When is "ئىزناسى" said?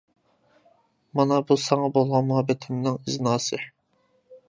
3.07-3.65